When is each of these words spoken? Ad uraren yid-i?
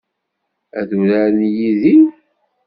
Ad 0.79 0.89
uraren 0.99 1.41
yid-i? 1.57 1.95